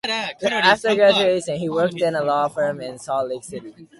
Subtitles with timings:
[0.65, 3.87] After graduation, he worked in a law firm in Salt Lake City.